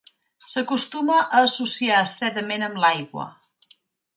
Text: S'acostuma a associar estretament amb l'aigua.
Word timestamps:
S'acostuma 0.53 1.17
a 1.25 1.43
associar 1.49 2.01
estretament 2.07 2.67
amb 2.69 2.81
l'aigua. 2.85 3.29